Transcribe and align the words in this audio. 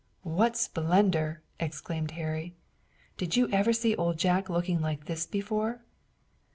"What 0.23 0.57
splendor!" 0.57 1.43
exclaimed 1.59 2.09
Harry. 2.17 2.55
"Did 3.17 3.35
you 3.37 3.47
ever 3.51 3.71
see 3.71 3.95
Old 3.95 4.17
Jack 4.17 4.49
looking 4.49 4.81
like 4.81 5.05
this 5.05 5.27
before?" 5.27 5.83